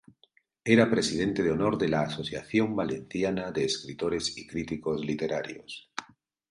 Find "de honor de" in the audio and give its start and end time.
1.43-1.87